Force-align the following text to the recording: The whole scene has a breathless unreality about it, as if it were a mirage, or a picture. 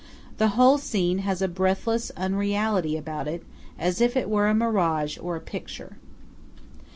The 0.39 0.47
whole 0.57 0.79
scene 0.79 1.19
has 1.19 1.43
a 1.43 1.47
breathless 1.47 2.11
unreality 2.17 2.97
about 2.97 3.27
it, 3.27 3.45
as 3.77 4.01
if 4.01 4.17
it 4.17 4.31
were 4.31 4.47
a 4.47 4.55
mirage, 4.55 5.19
or 5.19 5.35
a 5.35 5.39
picture. 5.39 5.97